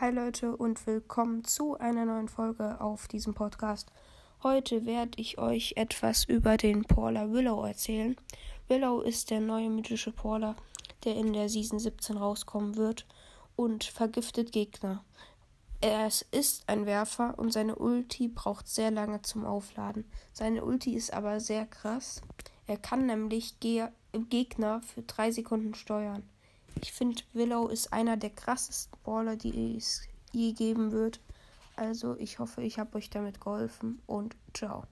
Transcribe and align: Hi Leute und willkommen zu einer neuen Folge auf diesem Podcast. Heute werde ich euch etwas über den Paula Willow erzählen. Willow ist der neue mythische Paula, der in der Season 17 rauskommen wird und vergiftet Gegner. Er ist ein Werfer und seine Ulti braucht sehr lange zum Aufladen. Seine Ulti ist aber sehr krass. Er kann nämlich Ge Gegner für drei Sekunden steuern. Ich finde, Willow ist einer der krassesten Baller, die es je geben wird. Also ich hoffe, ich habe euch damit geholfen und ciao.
Hi 0.00 0.12
Leute 0.12 0.56
und 0.56 0.86
willkommen 0.86 1.42
zu 1.42 1.76
einer 1.76 2.04
neuen 2.04 2.28
Folge 2.28 2.80
auf 2.80 3.08
diesem 3.08 3.34
Podcast. 3.34 3.90
Heute 4.44 4.86
werde 4.86 5.20
ich 5.20 5.38
euch 5.38 5.72
etwas 5.74 6.22
über 6.22 6.56
den 6.56 6.84
Paula 6.84 7.32
Willow 7.32 7.64
erzählen. 7.64 8.14
Willow 8.68 9.00
ist 9.00 9.30
der 9.30 9.40
neue 9.40 9.68
mythische 9.70 10.12
Paula, 10.12 10.54
der 11.02 11.16
in 11.16 11.32
der 11.32 11.48
Season 11.48 11.80
17 11.80 12.16
rauskommen 12.16 12.76
wird 12.76 13.06
und 13.56 13.82
vergiftet 13.82 14.52
Gegner. 14.52 15.02
Er 15.80 16.06
ist 16.06 16.62
ein 16.68 16.86
Werfer 16.86 17.36
und 17.36 17.52
seine 17.52 17.74
Ulti 17.74 18.28
braucht 18.28 18.68
sehr 18.68 18.92
lange 18.92 19.22
zum 19.22 19.44
Aufladen. 19.44 20.04
Seine 20.32 20.64
Ulti 20.64 20.94
ist 20.94 21.12
aber 21.12 21.40
sehr 21.40 21.66
krass. 21.66 22.22
Er 22.68 22.76
kann 22.76 23.06
nämlich 23.06 23.58
Ge 23.58 23.88
Gegner 24.12 24.80
für 24.82 25.02
drei 25.02 25.32
Sekunden 25.32 25.74
steuern. 25.74 26.22
Ich 26.82 26.92
finde, 26.92 27.22
Willow 27.32 27.68
ist 27.68 27.92
einer 27.92 28.16
der 28.16 28.30
krassesten 28.30 28.98
Baller, 29.04 29.36
die 29.36 29.76
es 29.76 30.02
je 30.32 30.52
geben 30.52 30.92
wird. 30.92 31.20
Also 31.76 32.16
ich 32.18 32.38
hoffe, 32.38 32.62
ich 32.62 32.78
habe 32.78 32.96
euch 32.96 33.10
damit 33.10 33.40
geholfen 33.40 34.00
und 34.06 34.36
ciao. 34.54 34.84